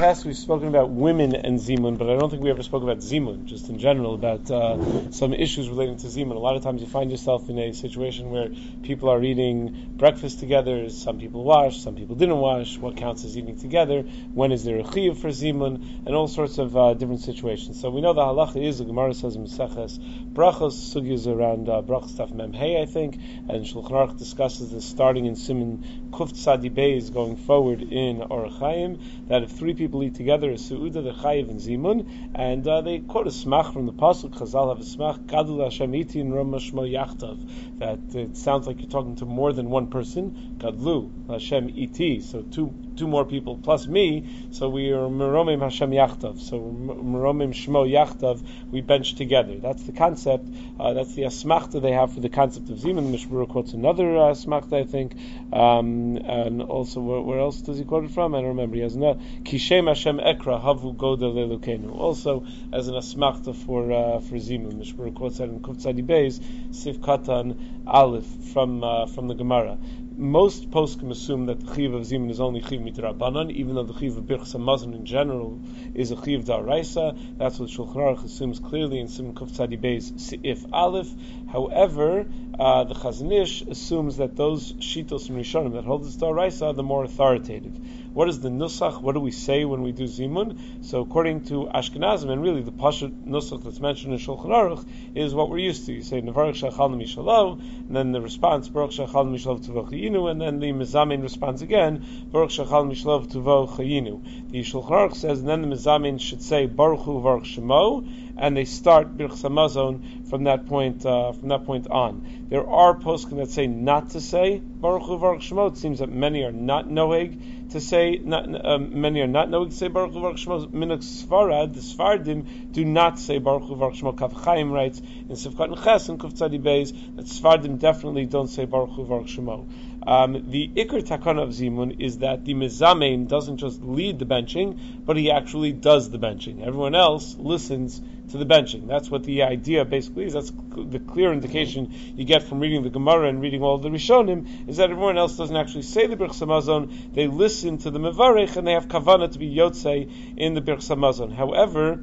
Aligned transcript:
past 0.00 0.24
we've 0.24 0.34
spoken 0.34 0.66
about 0.66 0.88
women 0.88 1.34
and 1.34 1.58
zimun, 1.58 1.98
but 1.98 2.08
I 2.08 2.16
don't 2.16 2.30
think 2.30 2.42
we 2.42 2.48
ever 2.48 2.62
spoke 2.62 2.82
about 2.82 3.00
zimun, 3.00 3.44
just 3.44 3.68
in 3.68 3.78
general, 3.78 4.14
about 4.14 4.50
uh, 4.50 5.10
some 5.10 5.34
issues 5.34 5.68
relating 5.68 5.98
to 5.98 6.06
zimun. 6.06 6.36
A 6.36 6.38
lot 6.38 6.56
of 6.56 6.62
times 6.62 6.80
you 6.80 6.86
find 6.86 7.10
yourself 7.10 7.50
in 7.50 7.58
a 7.58 7.74
situation 7.74 8.30
where 8.30 8.48
people 8.82 9.10
are 9.10 9.22
eating 9.22 9.92
breakfast 9.98 10.40
together, 10.40 10.88
some 10.88 11.18
people 11.18 11.44
wash, 11.44 11.82
some 11.82 11.96
people 11.96 12.16
didn't 12.16 12.38
wash, 12.38 12.78
what 12.78 12.96
counts 12.96 13.26
as 13.26 13.36
eating 13.36 13.58
together, 13.58 14.00
when 14.32 14.52
is 14.52 14.64
there 14.64 14.78
a 14.78 14.84
chiyuv 14.84 15.18
for 15.18 15.28
zimun, 15.28 16.06
and 16.06 16.14
all 16.14 16.28
sorts 16.28 16.56
of 16.56 16.74
uh, 16.74 16.94
different 16.94 17.20
situations. 17.20 17.78
So 17.78 17.90
we 17.90 18.00
know 18.00 18.14
the 18.14 18.22
halacha 18.22 18.66
is, 18.66 18.78
the 18.78 18.86
Gemara 18.86 19.12
says 19.12 19.36
in 19.36 19.44
Meseches, 19.44 19.98
brachos, 20.32 20.94
sugyas 20.94 21.26
around 21.26 21.68
uh, 21.68 21.82
brachos 21.82 22.08
stuff 22.08 22.30
memhei, 22.30 22.80
I 22.80 22.86
think, 22.86 23.16
and 23.16 23.66
Shulchan 23.66 23.90
Aruch 23.90 24.16
discusses 24.16 24.70
this 24.70 24.86
starting 24.86 25.26
in 25.26 25.36
Simon 25.36 26.08
Kuf 26.10 26.32
Tzadi 26.32 26.70
Beis 26.70 27.12
going 27.12 27.36
forward 27.36 27.82
in 27.82 28.20
Orachayim, 28.20 29.28
that 29.28 29.42
if 29.42 29.50
three 29.50 29.74
people 29.74 29.89
eat 30.02 30.14
together, 30.14 30.50
a 30.50 30.54
Su'uda, 30.54 31.02
the 31.02 31.12
Chayiv, 31.12 31.50
and 31.50 31.60
Zimun, 31.60 32.30
and 32.34 32.66
uh, 32.66 32.80
they 32.80 33.00
quote 33.00 33.26
a 33.26 33.30
smach 33.30 33.72
from 33.72 33.86
the 33.86 33.92
Pasuk, 33.92 34.30
Chazal 34.30 34.68
have 34.74 34.80
a 34.80 34.88
smach, 34.88 35.26
Gadul 35.26 35.62
Hashem 35.62 35.92
Itin 35.92 36.30
Ramashmo 36.30 36.88
Yachtav, 36.88 37.78
that 37.78 38.14
it 38.14 38.36
sounds 38.36 38.66
like 38.66 38.80
you're 38.80 38.90
talking 38.90 39.16
to 39.16 39.26
more 39.26 39.52
than 39.52 39.70
one 39.70 39.88
person, 39.88 40.56
Gadlu 40.58 41.28
Hashem 41.28 41.70
Iti, 41.76 42.20
so 42.20 42.42
two 42.42 42.74
two 42.96 43.08
more 43.08 43.24
people 43.24 43.56
plus 43.56 43.86
me, 43.86 44.48
so 44.50 44.68
we 44.68 44.90
are 44.90 45.08
Meromim 45.08 45.62
Hashem 45.62 45.90
Yachtav, 45.90 46.38
so 46.38 46.60
Meromim 46.60 47.54
Shmo 47.54 47.90
Yachtav, 47.90 48.46
we 48.70 48.82
bench 48.82 49.14
together. 49.14 49.58
That's 49.58 49.82
the 49.84 49.92
concept, 49.92 50.46
uh, 50.78 50.92
that's 50.92 51.14
the 51.14 51.22
asmachta 51.22 51.80
they 51.80 51.92
have 51.92 52.12
for 52.12 52.20
the 52.20 52.28
concept 52.28 52.68
of 52.68 52.76
Zimun. 52.78 53.10
The 53.10 53.16
Mishmur 53.16 53.48
quotes 53.48 53.72
another 53.72 54.18
uh, 54.18 54.32
asmachta, 54.32 54.80
I 54.80 54.84
think, 54.84 55.16
um, 55.52 56.16
and 56.16 56.62
also 56.62 57.00
where, 57.00 57.20
where, 57.20 57.40
else 57.40 57.62
does 57.62 57.78
he 57.78 57.84
quote 57.84 58.04
it 58.04 58.10
from? 58.10 58.34
I 58.34 58.38
don't 58.38 58.48
remember. 58.48 58.76
He 58.76 58.82
has 58.82 58.96
no 58.96 59.14
Kishem 59.42 59.79
Hashem 59.86 60.18
Ekra 60.18 60.62
Havu 60.62 60.96
Goda 60.96 61.26
Lelukenu. 61.26 61.96
Also 61.96 62.44
as 62.72 62.88
an 62.88 62.94
asmachta 62.94 63.54
for 63.54 63.92
uh, 63.92 64.20
for 64.20 64.36
Zimun. 64.36 64.74
Mishmur 64.74 65.14
quotes 65.14 65.38
that 65.38 65.48
in 65.48 65.60
Kuftzadi 65.60 66.04
Beis, 66.04 66.40
Sif 66.74 66.98
Katan 67.00 67.86
Aleph 67.86 68.26
from 68.52 68.84
uh, 68.84 69.06
from 69.06 69.28
the 69.28 69.34
Gemara 69.34 69.78
most 70.20 70.70
poskim 70.70 71.10
assume 71.10 71.46
that 71.46 71.60
the 71.60 71.74
chiv 71.74 71.94
of 71.94 72.02
zimun 72.02 72.30
is 72.30 72.40
only 72.40 72.60
chiv 72.60 72.80
mitrabanan, 72.82 73.50
even 73.50 73.74
though 73.74 73.84
the 73.84 73.98
chiv 73.98 74.18
of 74.18 74.24
birchas 74.24 74.54
hamazon 74.54 74.94
in 74.94 75.06
general 75.06 75.58
is 75.94 76.10
a 76.10 76.22
chiv 76.22 76.44
da'araisa. 76.44 77.38
That's 77.38 77.58
what 77.58 77.70
Shulchan 77.70 77.96
Aruch 77.96 78.24
assumes 78.24 78.60
clearly 78.60 79.00
in 79.00 79.08
Simon 79.08 79.34
Kuf 79.34 79.50
Tzadi 79.50 79.80
Beis 79.80 80.12
Seif 80.12 80.68
Aleph. 80.72 81.08
However, 81.50 82.26
uh, 82.58 82.84
the 82.84 82.94
Chazon 82.94 83.32
Ish 83.42 83.62
assumes 83.62 84.18
that 84.18 84.36
those 84.36 84.74
shitos 84.74 85.30
and 85.30 85.38
rishonim 85.38 85.72
that 85.72 85.84
hold 85.84 86.04
this 86.04 86.16
da'araisa 86.16 86.66
are 86.66 86.72
the 86.74 86.82
more 86.82 87.02
authoritative. 87.02 87.78
What 88.12 88.28
is 88.28 88.40
the 88.40 88.50
nusach? 88.50 89.00
What 89.00 89.14
do 89.14 89.20
we 89.20 89.30
say 89.30 89.64
when 89.64 89.82
we 89.82 89.92
do 89.92 90.04
zimun? 90.04 90.84
So 90.84 91.00
according 91.00 91.44
to 91.44 91.70
Ashkenazim, 91.74 92.28
and 92.28 92.42
really 92.42 92.60
the 92.60 92.72
pashut 92.72 93.24
nusach 93.24 93.64
that's 93.64 93.80
mentioned 93.80 94.12
in 94.12 94.18
Shulchan 94.18 94.46
Aruch 94.46 94.86
is 95.14 95.34
what 95.34 95.48
we're 95.48 95.58
used 95.58 95.86
to. 95.86 95.92
You 95.94 96.02
say 96.02 96.20
nevarich 96.20 96.60
shachal 96.60 96.94
mishalo, 96.94 97.58
and 97.58 97.96
then 97.96 98.12
the 98.12 98.20
response 98.20 98.68
baruch 98.68 98.90
shachal 98.90 99.30
mishlav 99.30 99.64
tuvo 99.64 99.88
and 100.14 100.40
then 100.40 100.60
the 100.60 100.72
mizamin 100.72 101.22
responds 101.22 101.62
again 101.62 102.28
baruch 102.30 102.50
shachal 102.50 102.90
mishlav 102.90 103.30
tuvo 103.30 103.68
chayinu. 103.68 104.50
The 104.50 104.60
Shulchan 104.60 105.14
says, 105.14 105.40
and 105.40 105.48
then 105.48 105.62
the 105.62 105.68
mizamin 105.68 106.20
should 106.20 106.42
say 106.42 106.66
baruch 106.66 107.00
hu 107.00 107.22
baruch 107.22 107.44
shemo, 107.44 108.06
and 108.40 108.56
they 108.56 108.64
start 108.64 109.16
Birchas 109.16 109.42
Hamazon 109.42 110.28
from 110.28 110.44
that 110.44 110.66
point 110.66 111.04
uh, 111.04 111.32
from 111.32 111.48
that 111.48 111.66
point 111.66 111.86
on. 111.88 112.46
There 112.48 112.66
are 112.66 112.94
poskim 112.98 113.36
that 113.36 113.50
say 113.50 113.66
not 113.66 114.10
to 114.10 114.20
say 114.20 114.58
Baruch 114.58 115.02
Hu 115.02 115.18
Baruch 115.18 115.42
Shemo. 115.42 115.70
It 115.70 115.76
seems 115.76 115.98
that 115.98 116.08
many 116.08 116.42
are 116.42 116.52
not 116.52 116.88
noeg 116.88 117.59
to 117.70 117.80
say 117.80 118.20
not, 118.22 118.64
um, 118.64 119.00
many 119.00 119.20
are 119.20 119.26
not 119.26 119.48
noeg 119.48 119.70
to 119.70 119.76
say 119.76 119.88
Baruch 119.88 120.12
Hu 120.12 120.20
Baruch 120.20 120.36
Shemo. 120.36 120.70
Minuk 120.70 121.02
Sfarad, 121.02 121.74
the 121.74 121.80
Sfardim 121.80 122.72
do 122.72 122.84
not 122.84 123.18
say 123.18 123.38
Baruch 123.38 123.64
Hu 123.64 123.76
Baruch 123.76 123.94
Shemo. 123.94 124.16
Kav 124.16 124.32
Chaim 124.32 124.72
writes 124.72 124.98
in 124.98 125.28
Sivkat 125.28 125.72
and 125.72 125.82
Ches 125.82 126.08
and 126.08 126.18
Kuf 126.18 126.34
Tzadi 126.34 126.60
Beis 126.60 126.92
that 127.16 127.26
Sfardim 127.26 127.78
definitely 127.78 128.26
don't 128.26 128.48
say 128.48 128.64
Baruch 128.64 128.90
Hu 128.90 129.04
Baruch 129.04 129.26
Shemo. 129.26 129.68
Um, 130.06 130.50
the 130.50 130.68
Iker 130.76 131.02
Takana 131.06 131.42
of 131.42 131.50
Zimun 131.50 132.00
is 132.00 132.18
that 132.18 132.44
the 132.44 132.54
Mizamein 132.54 133.28
doesn't 133.28 133.58
just 133.58 133.82
lead 133.82 134.18
the 134.18 134.24
benching, 134.24 135.04
but 135.04 135.16
he 135.16 135.30
actually 135.30 135.72
does 135.72 136.10
the 136.10 136.18
benching. 136.18 136.66
Everyone 136.66 136.94
else 136.94 137.36
listens 137.36 138.00
to 138.30 138.38
the 138.38 138.46
benching. 138.46 138.86
That's 138.86 139.10
what 139.10 139.24
the 139.24 139.42
idea 139.42 139.84
basically 139.84 140.24
is. 140.24 140.32
That's 140.32 140.50
the 140.50 141.00
clear 141.00 141.32
indication 141.32 141.92
you 142.16 142.24
get 142.24 142.42
from 142.42 142.60
reading 142.60 142.82
the 142.82 142.90
Gemara 142.90 143.28
and 143.28 143.40
reading 143.40 143.62
all 143.62 143.78
the 143.78 143.88
Rishonim 143.88 144.68
is 144.68 144.76
that 144.76 144.90
everyone 144.90 145.18
else 145.18 145.36
doesn't 145.36 145.56
actually 145.56 145.82
say 145.82 146.06
the 146.06 146.16
Birchas 146.16 146.40
Hamazon. 146.40 147.14
They 147.14 147.26
listen 147.26 147.78
to 147.78 147.90
the 147.90 147.98
Mevarech 147.98 148.56
and 148.56 148.66
they 148.66 148.72
have 148.72 148.88
kavana 148.88 149.30
to 149.32 149.38
be 149.38 149.54
Yotzei 149.54 150.36
in 150.36 150.54
the 150.54 150.60
Birchas 150.60 150.94
Hamazon. 150.94 151.32
However, 151.32 152.02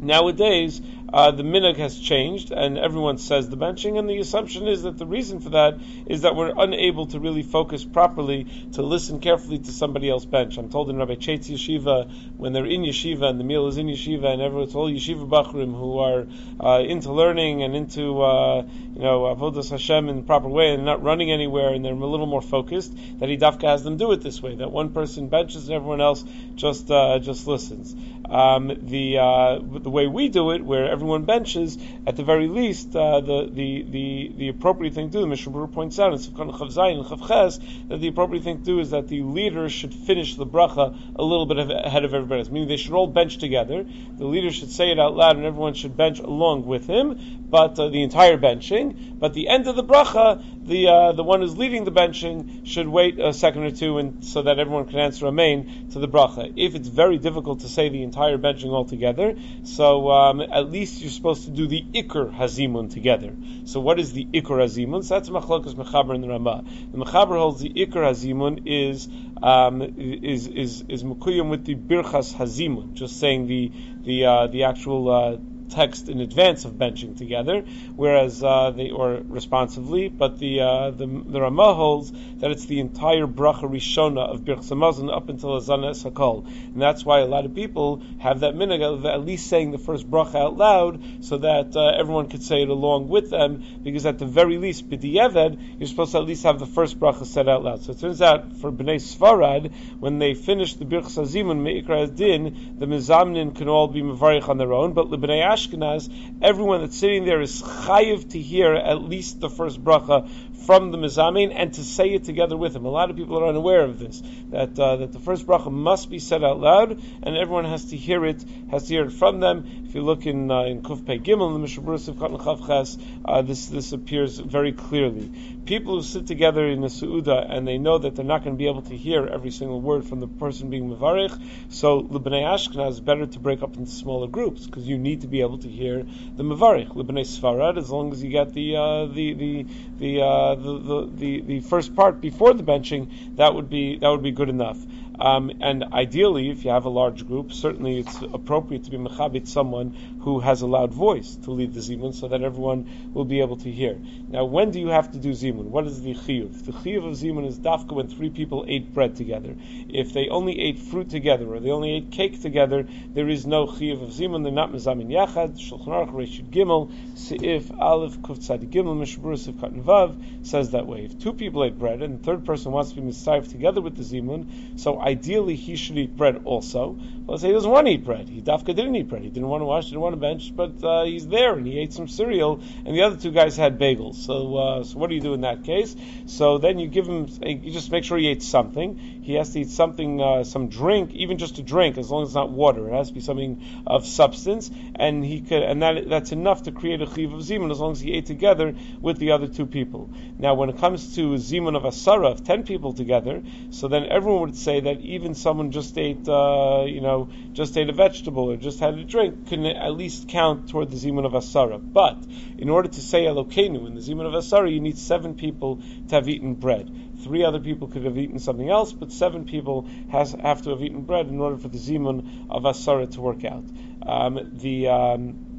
nowadays 0.00 0.80
uh, 1.12 1.30
the 1.30 1.42
minhag 1.42 1.76
has 1.76 1.98
changed, 1.98 2.52
and 2.52 2.78
everyone 2.78 3.18
says 3.18 3.48
the 3.48 3.56
benching, 3.56 3.98
and 3.98 4.08
the 4.08 4.18
assumption 4.18 4.66
is 4.66 4.82
that 4.82 4.96
the 4.98 5.06
reason 5.06 5.40
for 5.40 5.50
that 5.50 5.78
is 6.06 6.22
that 6.22 6.34
we're 6.34 6.52
unable 6.56 7.06
to 7.06 7.20
really 7.20 7.42
focus 7.42 7.84
properly 7.84 8.46
to 8.72 8.82
listen 8.82 9.20
carefully 9.20 9.58
to 9.58 9.72
somebody 9.72 10.08
else 10.08 10.24
bench. 10.24 10.56
I'm 10.56 10.70
told 10.70 10.88
in 10.90 10.96
Rabbi 10.96 11.16
Chait's 11.16 11.48
yeshiva 11.48 12.10
when 12.36 12.52
they're 12.52 12.66
in 12.66 12.82
yeshiva 12.82 13.24
and 13.24 13.38
the 13.38 13.44
meal 13.44 13.66
is 13.66 13.76
in 13.76 13.88
yeshiva, 13.88 14.32
and 14.32 14.40
everyone's 14.40 14.74
all 14.74 14.90
yeshiva 14.90 15.28
bachrim 15.28 15.78
who 15.78 15.98
are 15.98 16.26
uh, 16.60 16.82
into 16.82 17.12
learning 17.12 17.62
and 17.62 17.76
into 17.76 18.22
uh, 18.22 18.62
you 18.62 19.02
know 19.02 19.22
avodas 19.34 19.70
Hashem 19.70 20.08
in 20.08 20.16
the 20.16 20.22
proper 20.22 20.48
way 20.48 20.74
and 20.74 20.84
not 20.84 21.02
running 21.02 21.30
anywhere, 21.30 21.74
and 21.74 21.84
they're 21.84 21.92
a 21.92 22.06
little 22.06 22.26
more 22.26 22.42
focused. 22.42 22.92
That 23.20 23.28
he 23.28 23.36
dafka 23.36 23.68
has 23.68 23.82
them 23.82 23.96
do 23.96 24.12
it 24.12 24.22
this 24.22 24.42
way. 24.42 24.56
That 24.56 24.70
one 24.70 24.92
person 24.92 25.28
benches 25.28 25.68
and 25.68 25.76
everyone 25.76 26.00
else 26.00 26.24
just 26.54 26.90
uh, 26.90 27.18
just 27.18 27.46
listens. 27.46 27.94
Um, 28.28 28.68
the 28.82 29.18
uh, 29.18 29.58
the 29.60 29.90
way 29.90 30.06
we 30.06 30.28
do 30.28 30.52
it, 30.52 30.64
where 30.64 30.90
everyone 31.02 31.24
benches, 31.24 31.78
at 32.06 32.14
the 32.14 32.22
very 32.22 32.46
least, 32.46 32.94
uh, 32.94 33.20
the, 33.20 33.50
the, 33.52 33.82
the, 33.90 34.32
the 34.36 34.48
appropriate 34.48 34.94
thing 34.94 35.10
to 35.10 35.18
do, 35.18 35.20
the 35.22 35.26
Mishnah 35.26 35.66
points 35.66 35.98
out 35.98 36.12
in 36.12 36.18
Sivkan 36.20 36.56
Chav 36.56 36.72
Zayin 36.72 36.98
and 36.98 37.20
Chav 37.20 37.88
that 37.88 38.00
the 38.00 38.06
appropriate 38.06 38.44
thing 38.44 38.58
to 38.58 38.64
do 38.64 38.78
is 38.78 38.90
that 38.90 39.08
the 39.08 39.22
leader 39.22 39.68
should 39.68 39.92
finish 39.92 40.36
the 40.36 40.46
bracha 40.46 40.96
a 41.16 41.24
little 41.24 41.46
bit 41.46 41.58
ahead 41.58 42.04
of 42.04 42.14
everybody 42.14 42.40
else. 42.40 42.50
Meaning 42.50 42.68
they 42.68 42.76
should 42.76 42.92
all 42.92 43.08
bench 43.08 43.38
together. 43.38 43.84
The 44.16 44.24
leader 44.24 44.52
should 44.52 44.70
say 44.70 44.92
it 44.92 45.00
out 45.00 45.16
loud, 45.16 45.36
and 45.36 45.44
everyone 45.44 45.74
should 45.74 45.96
bench 45.96 46.20
along 46.20 46.66
with 46.66 46.86
him. 46.86 47.48
But 47.50 47.78
uh, 47.78 47.88
the 47.88 48.02
entire 48.02 48.38
benching. 48.38 49.18
But 49.18 49.34
the 49.34 49.48
end 49.48 49.66
of 49.66 49.76
the 49.76 49.84
bracha, 49.84 50.42
the 50.66 50.88
uh, 50.88 51.12
the 51.12 51.24
one 51.24 51.40
who's 51.40 51.58
leading 51.58 51.84
the 51.84 51.92
benching 51.92 52.66
should 52.66 52.88
wait 52.88 53.18
a 53.18 53.32
second 53.32 53.64
or 53.64 53.70
two, 53.70 53.98
and 53.98 54.24
so 54.24 54.42
that 54.42 54.58
everyone 54.58 54.86
can 54.86 54.98
answer 54.98 55.26
amen 55.26 55.88
to 55.92 55.98
the 55.98 56.08
bracha. 56.08 56.52
If 56.56 56.74
it's 56.74 56.88
very 56.88 57.18
difficult 57.18 57.60
to 57.60 57.68
say 57.68 57.88
the 57.88 58.02
entire 58.04 58.38
benching 58.38 58.70
altogether, 58.70 59.36
so 59.64 60.10
um, 60.10 60.40
at 60.40 60.70
least 60.70 60.91
you're 61.00 61.10
supposed 61.10 61.44
to 61.44 61.50
do 61.50 61.66
the 61.66 61.84
ikr 61.94 62.34
hazimun 62.34 62.92
together. 62.92 63.32
So 63.64 63.80
what 63.80 63.98
is 63.98 64.12
the 64.12 64.24
ikr 64.26 64.58
hazimun? 64.58 65.04
So 65.04 65.14
that's 65.14 65.28
machlokas 65.28 65.74
mechaber 65.74 66.14
and 66.14 66.24
the 66.24 66.28
Ramah. 66.28 66.64
The 66.92 66.98
mechaber 66.98 67.38
holds 67.38 67.60
the 67.60 67.70
ikr 67.70 68.02
hazimun 68.10 68.62
is 68.66 69.08
um, 69.42 69.82
is 69.82 70.48
is 70.48 70.84
is 70.88 71.04
with 71.04 71.64
the 71.64 71.74
birchas 71.74 72.34
hazimun, 72.34 72.94
just 72.94 73.20
saying 73.20 73.46
the 73.46 73.72
the 74.04 74.26
uh, 74.26 74.46
the 74.48 74.64
actual. 74.64 75.10
Uh, 75.10 75.36
text 75.72 76.08
in 76.08 76.20
advance 76.20 76.64
of 76.64 76.72
benching 76.72 77.16
together, 77.16 77.64
whereas 77.96 78.42
uh, 78.42 78.70
they 78.70 78.90
or 78.90 79.20
responsively, 79.28 80.08
but 80.08 80.38
the 80.38 80.60
uh, 80.60 80.90
the, 80.90 81.06
the 81.06 81.40
Ramah 81.40 81.74
holds 81.74 82.12
that 82.40 82.50
it's 82.50 82.66
the 82.66 82.80
entire 82.80 83.26
bracha 83.26 83.66
rishona 83.76 84.28
of 84.32 84.40
Birchas 84.42 84.70
Hamazon 84.70 85.14
up 85.14 85.28
until 85.28 85.60
Azana 85.60 85.90
Sakol, 86.00 86.46
and 86.46 86.80
that's 86.80 87.04
why 87.04 87.20
a 87.20 87.26
lot 87.26 87.44
of 87.44 87.54
people 87.54 88.02
have 88.18 88.40
that 88.40 88.54
minhag 88.54 88.82
of 88.82 89.06
at 89.06 89.24
least 89.24 89.48
saying 89.48 89.70
the 89.70 89.78
first 89.78 90.10
bracha 90.10 90.36
out 90.36 90.56
loud, 90.56 91.24
so 91.24 91.38
that 91.38 91.74
uh, 91.76 92.00
everyone 92.00 92.28
could 92.28 92.42
say 92.42 92.62
it 92.62 92.68
along 92.68 93.08
with 93.08 93.30
them, 93.30 93.80
because 93.82 94.06
at 94.06 94.18
the 94.18 94.26
very 94.26 94.58
least, 94.58 94.88
b'di'eved, 94.88 95.78
you're 95.78 95.88
supposed 95.88 96.12
to 96.12 96.18
at 96.18 96.24
least 96.24 96.42
have 96.44 96.58
the 96.58 96.66
first 96.66 96.98
bracha 97.00 97.24
said 97.24 97.48
out 97.48 97.62
loud. 97.62 97.82
So 97.82 97.92
it 97.92 98.00
turns 98.00 98.20
out 98.20 98.56
for 98.56 98.70
Bnei 98.70 98.96
Svarad 98.96 99.72
when 100.00 100.18
they 100.18 100.34
finish 100.34 100.74
the 100.74 100.84
Birchas 100.84 101.18
Hazimun 101.18 101.62
Meikra 101.62 102.14
Din, 102.14 102.76
the 102.78 102.86
Mizamnin 102.86 103.54
can 103.56 103.68
all 103.68 103.88
be 103.88 104.02
mevarich 104.02 104.48
on 104.48 104.58
their 104.58 104.72
own, 104.72 104.92
but 104.92 105.06
Libnei 105.10 105.42
Ashkenaz, 105.66 106.12
everyone 106.42 106.80
that's 106.80 106.96
sitting 106.96 107.24
there 107.24 107.40
is 107.40 107.62
chayiv 107.62 108.30
to 108.30 108.38
hear 108.38 108.74
at 108.74 109.02
least 109.02 109.40
the 109.40 109.50
first 109.50 109.82
bracha 109.82 110.28
from 110.66 110.92
the 110.92 110.98
Mizamin 110.98 111.52
and 111.54 111.74
to 111.74 111.84
say 111.84 112.10
it 112.10 112.24
together 112.24 112.56
with 112.56 112.76
him. 112.76 112.84
A 112.84 112.90
lot 112.90 113.10
of 113.10 113.16
people 113.16 113.38
are 113.38 113.48
unaware 113.48 113.82
of 113.82 113.98
this, 113.98 114.22
that 114.50 114.78
uh, 114.78 114.96
that 114.96 115.12
the 115.12 115.18
first 115.18 115.46
bracha 115.46 115.72
must 115.72 116.08
be 116.08 116.18
said 116.18 116.44
out 116.44 116.60
loud 116.60 117.00
and 117.22 117.36
everyone 117.36 117.64
has 117.64 117.86
to 117.86 117.96
hear 117.96 118.24
it, 118.24 118.44
has 118.70 118.84
to 118.84 118.94
hear 118.94 119.04
it 119.06 119.12
from 119.12 119.40
them. 119.40 119.84
If 119.86 119.94
you 119.94 120.02
look 120.02 120.26
in 120.26 120.50
uh, 120.50 120.62
in 120.62 120.82
Kuf 120.82 121.04
Pei 121.04 121.18
Gimel, 121.18 121.54
in 121.54 121.60
the 121.60 121.66
Mishabur 121.66 121.98
Sivkat 121.98 122.38
Chav 122.40 122.66
Ches, 122.66 122.98
uh, 123.24 123.42
this 123.42 123.66
this 123.66 123.92
appears 123.92 124.38
very 124.38 124.72
clearly. 124.72 125.30
People 125.64 125.96
who 125.96 126.02
sit 126.02 126.26
together 126.26 126.66
in 126.66 126.82
a 126.84 126.88
Su'uda 126.88 127.46
and 127.50 127.66
they 127.66 127.78
know 127.78 127.98
that 127.98 128.16
they're 128.16 128.24
not 128.24 128.44
going 128.44 128.56
to 128.56 128.58
be 128.58 128.68
able 128.68 128.82
to 128.82 128.96
hear 128.96 129.26
every 129.26 129.50
single 129.50 129.80
word 129.80 130.04
from 130.04 130.20
the 130.20 130.28
person 130.28 130.70
being 130.70 130.90
Mevarich, 130.90 131.36
so 131.70 132.02
Libnei 132.02 132.42
Ashkenaz 132.42 132.90
is 132.90 133.00
better 133.00 133.26
to 133.26 133.38
break 133.38 133.62
up 133.62 133.76
into 133.76 133.90
smaller 133.90 134.28
groups 134.28 134.66
because 134.66 134.86
you 134.86 134.98
need 134.98 135.22
to 135.22 135.26
be 135.26 135.40
able 135.40 135.51
to 135.58 135.68
hear 135.68 136.04
the 136.36 136.42
Mevarich. 136.42 136.88
Libnei 136.94 137.24
Sfarad, 137.24 137.78
as 137.78 137.90
long 137.90 138.12
as 138.12 138.22
you 138.22 138.30
get 138.30 138.52
the 138.52 138.76
uh, 138.76 139.06
the 139.06 139.34
the 139.34 139.66
the, 139.98 140.22
uh, 140.22 140.54
the, 140.54 140.78
the, 140.78 141.10
the 141.14 141.40
the 141.40 141.60
first 141.60 141.94
part 141.94 142.20
before 142.20 142.54
the 142.54 142.62
benching, 142.62 143.36
that 143.36 143.54
would 143.54 143.68
be 143.70 143.98
that 143.98 144.08
would 144.08 144.22
be 144.22 144.32
good 144.32 144.48
enough. 144.48 144.78
Um, 145.18 145.52
and 145.60 145.84
ideally, 145.92 146.50
if 146.50 146.64
you 146.64 146.70
have 146.70 146.84
a 146.84 146.88
large 146.88 147.26
group, 147.26 147.52
certainly 147.52 148.00
it's 148.00 148.22
appropriate 148.22 148.84
to 148.84 148.90
be 148.90 148.96
mechabit 148.96 149.46
someone 149.46 150.18
who 150.22 150.40
has 150.40 150.62
a 150.62 150.66
loud 150.66 150.92
voice 150.92 151.36
to 151.44 151.50
lead 151.50 151.74
the 151.74 151.80
zimun, 151.80 152.14
so 152.14 152.28
that 152.28 152.42
everyone 152.42 153.10
will 153.12 153.24
be 153.24 153.40
able 153.40 153.56
to 153.56 153.70
hear. 153.70 153.98
Now, 154.28 154.44
when 154.44 154.70
do 154.70 154.80
you 154.80 154.88
have 154.88 155.12
to 155.12 155.18
do 155.18 155.30
zimun? 155.30 155.64
What 155.64 155.86
is 155.86 156.02
the 156.02 156.14
chiyuv? 156.14 156.64
The 156.64 156.72
chiyuv 156.72 157.08
of 157.08 157.14
zimun 157.14 157.46
is 157.46 157.58
dafka 157.58 157.92
when 157.92 158.08
three 158.08 158.30
people 158.30 158.64
ate 158.68 158.94
bread 158.94 159.16
together. 159.16 159.54
If 159.88 160.12
they 160.12 160.28
only 160.28 160.60
ate 160.60 160.78
fruit 160.78 161.10
together 161.10 161.52
or 161.52 161.60
they 161.60 161.70
only 161.70 161.94
ate 161.96 162.10
cake 162.10 162.40
together, 162.40 162.86
there 163.12 163.28
is 163.28 163.46
no 163.46 163.66
chiyuv 163.66 164.02
of 164.02 164.10
zimun. 164.10 164.42
They're 164.42 164.52
not 164.52 164.72
mezamin 164.72 165.08
yachad. 165.08 165.58
Shulchan 165.58 165.86
Aruch 165.86 166.12
Reshid 166.12 166.50
Gimel 166.50 166.90
Seif 167.14 167.76
Aleph 167.78 168.18
Kuf 168.20 168.38
Tzadi 168.38 168.68
Gimel 168.68 168.96
Mishburus 168.96 169.48
of 169.48 169.56
Katan 169.56 169.82
Vav 169.82 170.46
says 170.46 170.70
that 170.70 170.86
way. 170.86 171.04
If 171.04 171.18
two 171.18 171.32
people 171.32 171.64
ate 171.64 171.78
bread 171.78 172.02
and 172.02 172.18
the 172.18 172.24
third 172.24 172.44
person 172.44 172.72
wants 172.72 172.92
to 172.92 173.00
be 173.00 173.02
mitzayif 173.02 173.50
together 173.50 173.80
with 173.80 173.96
the 173.96 174.02
zimun, 174.02 174.78
so 174.80 175.00
ideally 175.02 175.56
he 175.56 175.76
should 175.76 175.98
eat 175.98 176.16
bread 176.16 176.42
also. 176.44 176.96
let's 177.26 177.42
say 177.42 177.48
he 177.48 177.54
doesn't 177.54 177.70
want 177.70 177.86
to 177.86 177.92
eat 177.92 178.04
bread. 178.04 178.28
He 178.28 178.40
dafka 178.40 178.66
didn't 178.66 178.94
eat 178.96 179.08
bread. 179.08 179.22
He 179.22 179.28
didn't 179.28 179.48
want 179.48 179.60
to 179.62 179.64
wash. 179.64 179.86
Didn't 179.86 180.00
want 180.00 180.14
to 180.14 180.20
bench, 180.20 180.54
but 180.54 180.82
uh, 180.84 181.04
he's 181.04 181.26
there 181.26 181.54
and 181.54 181.66
he 181.66 181.78
ate 181.78 181.92
some 181.92 182.08
cereal, 182.08 182.60
and 182.84 182.94
the 182.94 183.02
other 183.02 183.16
two 183.16 183.32
guys 183.32 183.56
had 183.56 183.78
bagels. 183.78 184.14
So, 184.14 184.56
uh, 184.56 184.84
so 184.84 184.98
what 184.98 185.08
do 185.08 185.14
you 185.14 185.20
do 185.20 185.34
in 185.34 185.42
that 185.42 185.64
case? 185.64 185.96
So 186.26 186.58
then 186.58 186.78
you 186.78 186.88
give 186.88 187.06
him. 187.06 187.28
You 187.42 187.72
just 187.72 187.90
make 187.90 188.04
sure 188.04 188.18
he 188.18 188.28
ate 188.28 188.42
something. 188.42 188.96
He 189.22 189.34
has 189.34 189.52
to 189.52 189.60
eat 189.60 189.70
something, 189.70 190.20
uh, 190.20 190.44
some 190.44 190.68
drink, 190.68 191.12
even 191.12 191.38
just 191.38 191.58
a 191.58 191.62
drink, 191.62 191.96
as 191.96 192.10
long 192.10 192.22
as 192.22 192.30
it's 192.30 192.34
not 192.34 192.50
water. 192.50 192.88
It 192.88 192.92
has 192.92 193.08
to 193.08 193.14
be 193.14 193.20
something 193.20 193.82
of 193.86 194.06
substance, 194.06 194.70
and 194.96 195.24
he 195.24 195.40
could, 195.40 195.62
and 195.62 195.82
that 195.82 196.08
that's 196.08 196.32
enough 196.32 196.64
to 196.64 196.72
create 196.72 197.00
a 197.02 197.06
chiv 197.06 197.32
of 197.32 197.40
zimun 197.40 197.70
as 197.70 197.78
long 197.78 197.92
as 197.92 198.00
he 198.00 198.12
ate 198.12 198.26
together 198.26 198.74
with 199.00 199.18
the 199.18 199.32
other 199.32 199.46
two 199.46 199.66
people. 199.66 200.10
Now, 200.38 200.54
when 200.54 200.68
it 200.70 200.78
comes 200.78 201.14
to 201.16 201.34
zimun 201.34 201.76
of 201.76 201.84
asara 201.84 202.32
of 202.32 202.44
ten 202.44 202.64
people 202.64 202.92
together, 202.92 203.42
so 203.70 203.88
then 203.88 204.06
everyone 204.06 204.42
would 204.42 204.56
say 204.56 204.80
that 204.80 204.91
even 205.00 205.34
someone 205.34 205.70
just 205.70 205.96
ate, 205.98 206.28
uh, 206.28 206.84
you 206.86 207.00
know, 207.00 207.28
just 207.52 207.76
ate 207.76 207.88
a 207.88 207.92
vegetable 207.92 208.50
or 208.50 208.56
just 208.56 208.80
had 208.80 208.94
a 208.94 209.04
drink 209.04 209.48
can 209.48 209.66
at 209.66 209.94
least 209.94 210.28
count 210.28 210.68
toward 210.68 210.90
the 210.90 210.96
zimun 210.96 211.24
of 211.24 211.32
asara. 211.32 211.78
But 211.80 212.24
in 212.58 212.68
order 212.68 212.88
to 212.88 213.00
say 213.00 213.24
Elokeinu 213.24 213.86
in 213.86 213.94
the 213.94 214.00
zimun 214.00 214.26
of 214.26 214.32
asara, 214.32 214.72
you 214.72 214.80
need 214.80 214.98
seven 214.98 215.34
people 215.34 215.80
to 216.08 216.14
have 216.14 216.28
eaten 216.28 216.54
bread. 216.54 216.90
Three 217.22 217.44
other 217.44 217.60
people 217.60 217.88
could 217.88 218.04
have 218.04 218.18
eaten 218.18 218.38
something 218.38 218.68
else, 218.68 218.92
but 218.92 219.12
seven 219.12 219.44
people 219.44 219.88
has, 220.10 220.32
have 220.32 220.62
to 220.62 220.70
have 220.70 220.82
eaten 220.82 221.02
bread 221.02 221.28
in 221.28 221.40
order 221.40 221.56
for 221.56 221.68
the 221.68 221.78
zimun 221.78 222.46
of 222.50 222.64
asara 222.64 223.10
to 223.12 223.20
work 223.20 223.44
out. 223.44 223.64
Um, 224.04 224.50
the 224.54 224.88
um, 224.88 225.52